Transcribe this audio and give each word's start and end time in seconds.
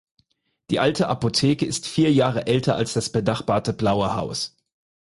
Die 0.71 0.79
Alte 0.79 1.07
Apotheke 1.09 1.63
ist 1.67 1.85
vier 1.87 2.11
Jahre 2.11 2.47
älter 2.47 2.75
als 2.75 2.93
das 2.93 3.11
benachbarte 3.11 3.71
Blaue 3.71 4.15
Haus. 4.15 4.57